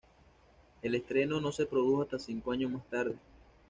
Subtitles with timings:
[0.81, 3.17] El estreno no se produjo hasta cinco años más tarde.